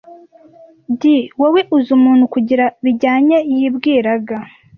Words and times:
"D'wowe 1.01 1.61
uzi 1.75 1.89
umuntu 1.97 2.23
kugira 2.33 2.65
bijyanye 2.83 3.37
yibwiraga 3.55 4.35